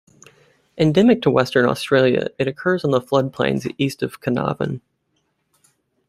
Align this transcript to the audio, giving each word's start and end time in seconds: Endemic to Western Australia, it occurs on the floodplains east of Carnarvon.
Endemic 0.79 1.21
to 1.21 1.29
Western 1.29 1.67
Australia, 1.69 2.25
it 2.39 2.47
occurs 2.47 2.83
on 2.83 2.89
the 2.89 2.99
floodplains 3.01 3.71
east 3.77 4.01
of 4.01 4.19
Carnarvon. 4.19 4.81